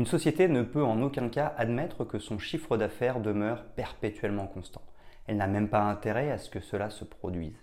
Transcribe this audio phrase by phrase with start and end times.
[0.00, 4.80] Une société ne peut en aucun cas admettre que son chiffre d'affaires demeure perpétuellement constant.
[5.26, 7.60] Elle n'a même pas intérêt à ce que cela se produise.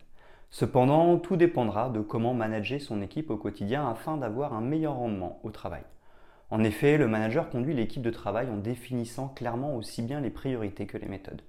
[0.52, 5.40] Cependant, tout dépendra de comment manager son équipe au quotidien afin d'avoir un meilleur rendement
[5.41, 5.82] au travail.
[6.52, 10.85] En effet, le manager conduit l'équipe de travail en définissant clairement aussi bien les priorités
[10.85, 11.41] que les méthodes.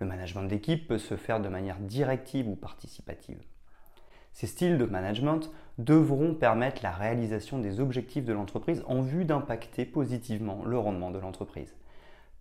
[0.00, 3.40] Le management d'équipe peut se faire de manière directive ou participative.
[4.36, 9.86] Ces styles de management devront permettre la réalisation des objectifs de l'entreprise en vue d'impacter
[9.86, 11.74] positivement le rendement de l'entreprise.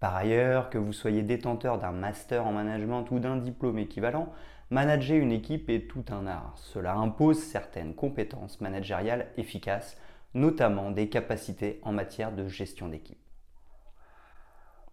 [0.01, 4.33] Par ailleurs, que vous soyez détenteur d'un master en management ou d'un diplôme équivalent,
[4.71, 6.51] manager une équipe est tout un art.
[6.57, 9.97] Cela impose certaines compétences managériales efficaces,
[10.33, 13.23] notamment des capacités en matière de gestion d'équipe.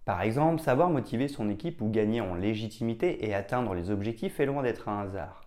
[0.04, 4.46] Par exemple, savoir motiver son équipe ou gagner en légitimité et atteindre les objectifs est
[4.46, 5.41] loin d'être un hasard.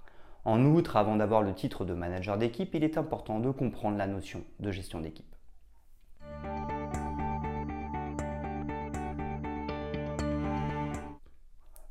[0.46, 4.06] En outre, avant d'avoir le titre de manager d'équipe, il est important de comprendre la
[4.06, 5.26] notion de gestion d'équipe.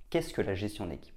[0.08, 1.16] Qu'est-ce que la gestion d'équipe?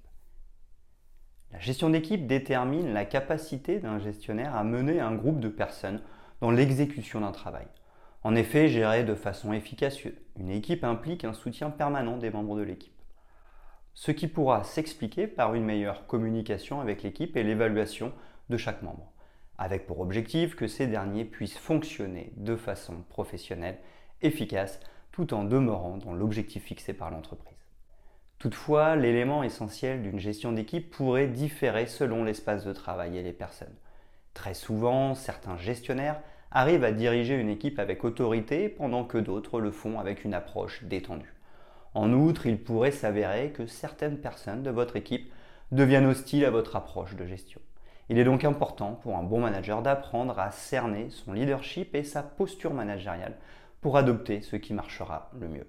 [1.52, 6.02] La gestion d'équipe détermine la capacité d'un gestionnaire à mener un groupe de personnes
[6.40, 7.68] dans l'exécution d'un travail.
[8.24, 9.98] En effet, gérer de façon efficace
[10.36, 12.97] une équipe implique un soutien permanent des membres de l'équipe
[13.98, 18.12] ce qui pourra s'expliquer par une meilleure communication avec l'équipe et l'évaluation
[18.48, 19.10] de chaque membre,
[19.58, 23.76] avec pour objectif que ces derniers puissent fonctionner de façon professionnelle,
[24.22, 24.78] efficace,
[25.10, 27.58] tout en demeurant dans l'objectif fixé par l'entreprise.
[28.38, 33.74] Toutefois, l'élément essentiel d'une gestion d'équipe pourrait différer selon l'espace de travail et les personnes.
[34.32, 36.20] Très souvent, certains gestionnaires
[36.52, 40.84] arrivent à diriger une équipe avec autorité pendant que d'autres le font avec une approche
[40.84, 41.34] détendue.
[41.94, 45.32] En outre, il pourrait s'avérer que certaines personnes de votre équipe
[45.72, 47.60] deviennent hostiles à votre approche de gestion.
[48.08, 52.22] Il est donc important pour un bon manager d'apprendre à cerner son leadership et sa
[52.22, 53.36] posture managériale
[53.80, 55.66] pour adopter ce qui marchera le mieux.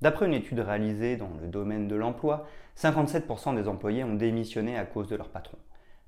[0.00, 4.84] D'après une étude réalisée dans le domaine de l'emploi, 57% des employés ont démissionné à
[4.84, 5.58] cause de leur patron.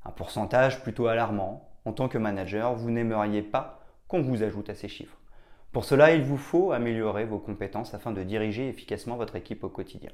[0.05, 1.71] Un pourcentage plutôt alarmant.
[1.85, 5.19] En tant que manager, vous n'aimeriez pas qu'on vous ajoute à ces chiffres.
[5.75, 9.69] Pour cela, il vous faut améliorer vos compétences afin de diriger efficacement votre équipe au
[9.69, 10.13] quotidien.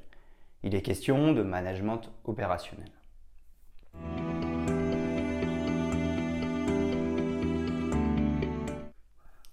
[0.62, 2.91] Il est question de management opérationnel.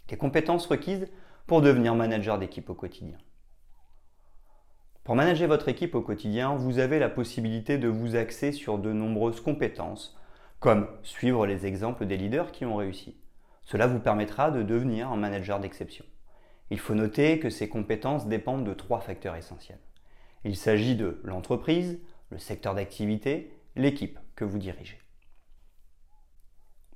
[0.09, 1.11] Les compétences requises
[1.45, 3.17] pour devenir manager d'équipe au quotidien.
[5.03, 8.93] Pour manager votre équipe au quotidien, vous avez la possibilité de vous axer sur de
[8.93, 10.17] nombreuses compétences,
[10.61, 13.17] comme suivre les exemples des leaders qui ont réussi,
[13.67, 16.05] cela vous permettra de devenir un manager d'exception.
[16.71, 19.81] Il faut noter que ces compétences dépendent de trois facteurs essentiels.
[20.45, 24.97] Il s'agit de l'entreprise, le secteur d'activité, l'équipe que vous dirigez.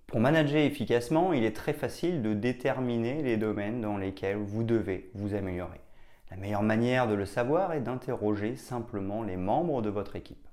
[0.08, 5.12] Pour manager efficacement, il est très facile de déterminer les domaines dans lesquels vous devez
[5.14, 5.82] vous améliorer.
[6.30, 10.48] La meilleure manière de le savoir est d'interroger simplement les membres de votre équipe.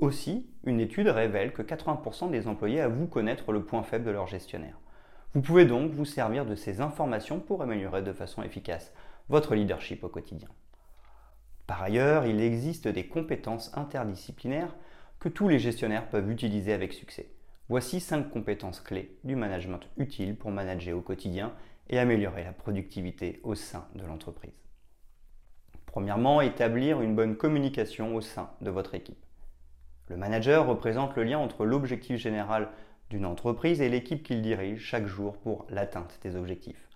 [0.00, 4.26] Aussi, une étude révèle que 80% des employés avouent connaître le point faible de leur
[4.26, 4.80] gestionnaire.
[5.34, 8.94] Vous pouvez donc vous servir de ces informations pour améliorer de façon efficace
[9.28, 10.48] votre leadership au quotidien.
[11.66, 14.74] Par ailleurs, il existe des compétences interdisciplinaires
[15.18, 17.30] que tous les gestionnaires peuvent utiliser avec succès.
[17.68, 21.52] Voici 5 compétences clés du management utiles pour manager au quotidien
[21.90, 24.54] et améliorer la productivité au sein de l'entreprise.
[25.84, 29.22] Premièrement, établir une bonne communication au sein de votre équipe.
[30.10, 32.68] Le manager représente le lien entre l'objectif général
[33.10, 36.88] d'une entreprise et l'équipe qu'il dirige chaque jour pour l'atteinte des objectifs.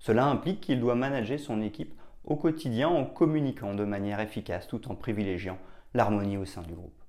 [0.00, 1.94] Cela implique qu'il doit manager son équipe
[2.24, 5.58] au quotidien en communiquant de manière efficace tout en privilégiant
[5.94, 7.04] l'harmonie au sein du groupe.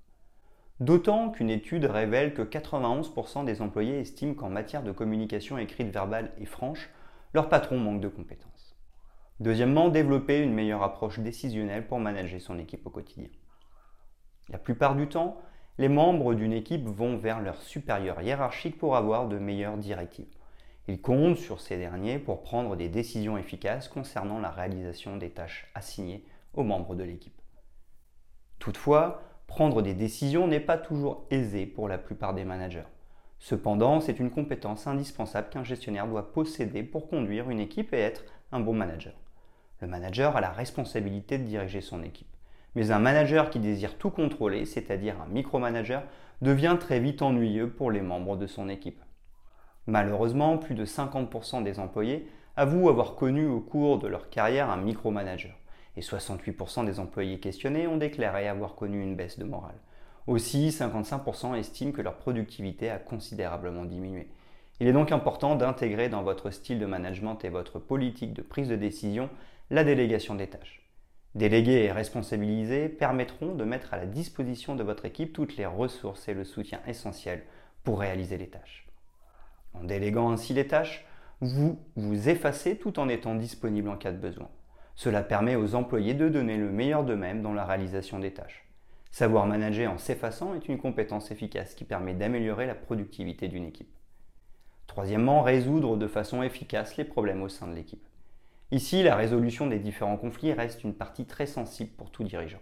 [0.80, 6.34] D'autant qu'une étude révèle que 91% des employés estiment qu'en matière de communication écrite, verbale
[6.38, 6.92] et franche,
[7.34, 8.78] leur patron manque de compétences.
[9.40, 13.30] Deuxièmement, développer une meilleure approche décisionnelle pour manager son équipe au quotidien.
[14.50, 15.42] La plupart du temps,
[15.80, 20.26] les membres d'une équipe vont vers leur supérieur hiérarchique pour avoir de meilleures directives.
[20.88, 25.70] Ils comptent sur ces derniers pour prendre des décisions efficaces concernant la réalisation des tâches
[25.76, 27.40] assignées aux membres de l'équipe.
[28.58, 32.88] Toutefois, prendre des décisions n'est pas toujours aisé pour la plupart des managers.
[33.38, 38.24] Cependant, c'est une compétence indispensable qu'un gestionnaire doit posséder pour conduire une équipe et être
[38.52, 39.14] un bon manager.
[39.80, 42.37] Le manager a la responsabilité de diriger son équipe
[42.78, 46.04] Mais un manager qui désire tout contrôler, c'est-à-dire un micromanager,
[46.44, 49.02] devient très vite ennuyeux pour les membres de son équipe.
[49.88, 54.78] Malheureusement, plus de 50% des employés avouent avoir connu au cours de leur carrière un
[54.78, 55.58] micromanager,
[55.96, 59.82] et 68% des employés questionnés ont déclaré avoir connu une baisse de morale.
[60.28, 64.28] Aussi, 55% estiment que leur productivité a considérablement diminué.
[64.80, 68.70] Il est donc important d'intégrer dans votre style de management et votre politique de prise
[68.70, 69.32] de décision
[69.72, 70.87] la délégation des tâches.
[71.36, 76.28] Déléguer et responsabiliser permettront de mettre à la disposition de votre équipe toutes les ressources
[76.28, 77.44] et le soutien essentiel
[77.84, 78.88] pour réaliser les tâches.
[79.74, 81.06] En déléguant ainsi les tâches,
[81.42, 84.50] vous vous effacez tout en étant disponible en cas de besoin.
[84.96, 88.68] Cela permet aux employés de donner le meilleur d'eux-mêmes dans la réalisation des tâches.
[89.12, 93.94] Savoir manager en s'effaçant est une compétence efficace qui permet d'améliorer la productivité d'une équipe.
[94.88, 98.04] Troisièmement, résoudre de façon efficace les problèmes au sein de l'équipe.
[98.72, 102.60] Ici, la résolution des différents conflits reste une partie très sensible pour tout dirigeant.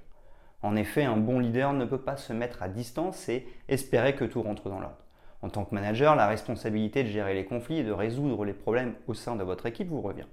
[0.61, 4.25] En effet, un bon leader ne peut pas se mettre à distance et espérer que
[4.25, 5.03] tout rentre dans l'ordre.
[5.41, 8.93] En tant que manager, la responsabilité de gérer les conflits et de résoudre les problèmes
[9.07, 10.27] au sein de votre équipe vous revient.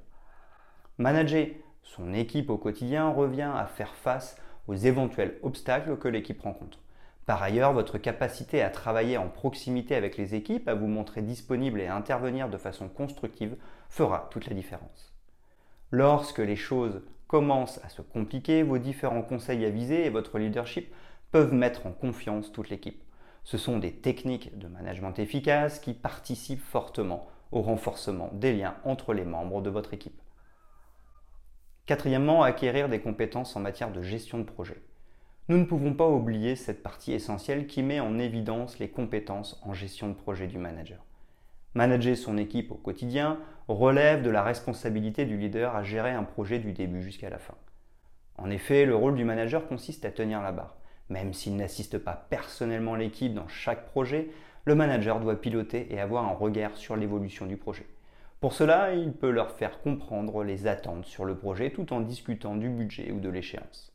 [0.99, 1.49] Manager
[1.83, 4.37] son équipe au quotidien revient à faire face
[4.69, 6.79] aux éventuels obstacles que l'équipe rencontre.
[7.27, 11.81] Par ailleurs, votre capacité à travailler en proximité avec les équipes, à vous montrer disponible
[11.81, 13.57] et à intervenir de façon constructive
[13.89, 15.12] fera toute la différence.
[15.95, 20.91] Lorsque les choses commencent à se compliquer, vos différents conseils avisés et votre leadership
[21.33, 23.03] peuvent mettre en confiance toute l'équipe.
[23.45, 29.13] Ce sont des techniques de management efficaces qui participent fortement au renforcement des liens entre
[29.13, 30.19] les membres de votre équipe.
[31.85, 34.81] Quatrièmement, acquérir des compétences en matière de gestion de projet.
[35.49, 39.75] Nous ne pouvons pas oublier cette partie essentielle qui met en évidence les compétences en
[39.75, 41.05] gestion de projet du manager.
[41.75, 46.59] Manager son équipe au quotidien relève de la responsabilité du leader à gérer un projet
[46.59, 47.55] du début jusqu'à la fin.
[48.37, 50.77] En effet, le rôle du manager consiste à tenir la barre.
[51.09, 54.31] Même s'il n'assiste pas personnellement l'équipe dans chaque projet,
[54.65, 57.87] le manager doit piloter et avoir un regard sur l'évolution du projet.
[58.41, 62.57] Pour cela, il peut leur faire comprendre les attentes sur le projet tout en discutant
[62.57, 63.93] du budget ou de l'échéance.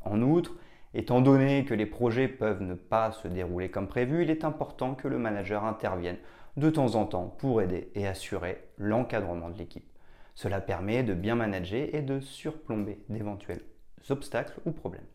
[0.00, 0.56] En outre,
[0.98, 4.94] étant donné que les projets peuvent ne pas se dérouler comme prévu, il est important
[4.94, 6.18] que le manager intervienne
[6.56, 9.88] de temps en temps pour aider et assurer l'encadrement de l'équipe.
[10.34, 13.62] Cela permet de bien manager et de surplomber d'éventuels
[14.08, 15.06] obstacles ou problèmes.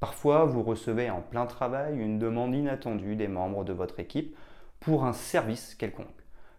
[0.00, 4.36] Parfois, vous recevez en plein travail une demande inattendue des membres de votre équipe
[4.80, 6.08] pour un service quelconque.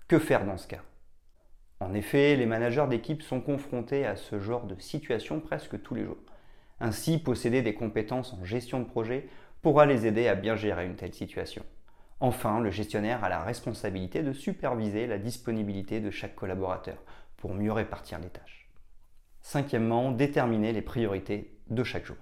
[0.08, 0.82] Que faire dans ce cas?
[1.80, 6.06] En effet, les managers d'équipe sont confrontés à ce genre de situation presque tous les
[6.06, 6.18] jours.
[6.80, 9.28] Ainsi, posséder des compétences en gestion de projet
[9.62, 11.64] pourra les aider à bien gérer une telle situation.
[12.20, 16.98] Enfin, le gestionnaire a la responsabilité de superviser la disponibilité de chaque collaborateur
[17.38, 18.70] pour mieux répartir les tâches.
[19.42, 22.18] Cinquièmement, déterminer les priorités de chaque jour.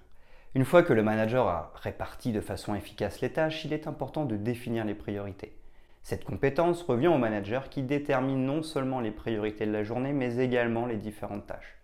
[0.53, 4.25] Une fois que le manager a réparti de façon efficace les tâches, il est important
[4.25, 5.55] de définir les priorités.
[6.03, 10.37] Cette compétence revient au manager qui détermine non seulement les priorités de la journée, mais
[10.37, 11.77] également les différentes tâches.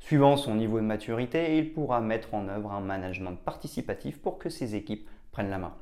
[0.00, 4.48] Suivant son niveau de maturité, il pourra mettre en œuvre un management participatif pour que
[4.48, 5.74] ses équipes prennent la main.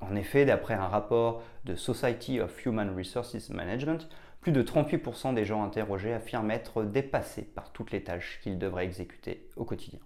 [0.00, 4.08] En effet, d'après un rapport de Society of Human Resources Management,
[4.40, 8.86] plus de 38% des gens interrogés affirment être dépassés par toutes les tâches qu'ils devraient
[8.86, 10.00] exécuter au quotidien.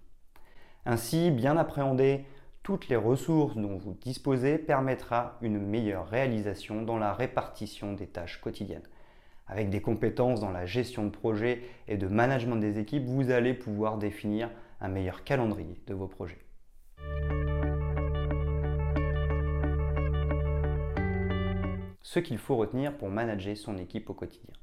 [0.85, 2.25] Ainsi, bien appréhender
[2.61, 8.41] toutes les ressources dont vous disposez permettra une meilleure réalisation dans la répartition des tâches
[8.41, 8.87] quotidiennes.
[9.47, 13.53] Avec des compétences dans la gestion de projet et de management des équipes, vous allez
[13.53, 14.49] pouvoir définir
[14.81, 16.39] un meilleur calendrier de vos projets.
[22.01, 24.53] Ce qu'il faut retenir pour manager son équipe au quotidien.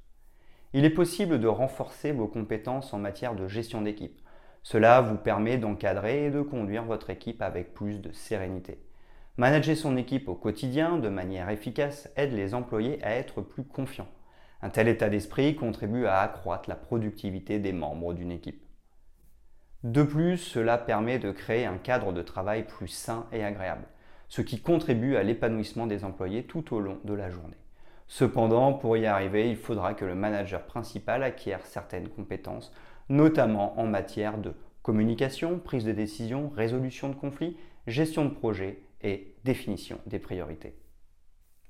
[0.73, 4.23] Il est possible de renforcer vos compétences en matière de gestion d'équipe
[4.63, 8.79] cela vous permet d'encadrer et de conduire votre équipe avec plus de sérénité.
[9.37, 14.09] Manager son équipe au quotidien de manière efficace aide les employés à être plus confiants.
[14.63, 18.63] Un tel état d'esprit contribue à accroître la productivité des membres d'une équipe.
[19.83, 23.87] De plus, cela permet de créer un cadre de travail plus sain et agréable,
[24.29, 27.57] ce qui contribue à l'épanouissement des employés tout au long de la journée.
[28.07, 32.73] Cependant, pour y arriver, il faudra que le manager principal acquiert certaines compétences
[33.09, 39.35] notamment en matière de communication, prise de décision, résolution de conflits, gestion de projet et
[39.45, 40.75] définition des priorités.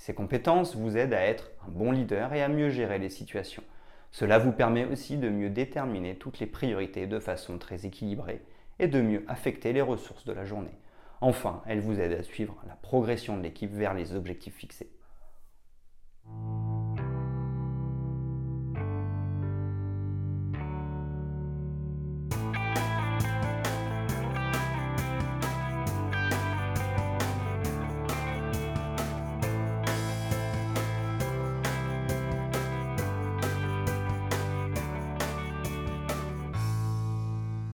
[0.02, 3.62] Ces compétences vous aident à être un bon leader et à mieux gérer les situations.
[4.10, 8.42] Cela vous permet aussi de mieux déterminer toutes les priorités de façon très équilibrée
[8.80, 10.76] et de mieux affecter les ressources de la journée.
[11.20, 14.90] Enfin, elles vous aident à suivre la progression de l'équipe vers les objectifs fixés.